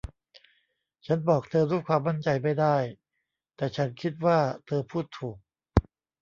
[1.05, 2.77] ฉันบอกเธอด้วยความมั่นใจไม่ได้
[3.55, 5.37] แต่ฉันคิดว่าเธอพูดถูก